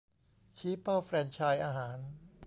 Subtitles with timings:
[0.57, 1.97] ชี้เป้าแฟรนไชส์อาหาร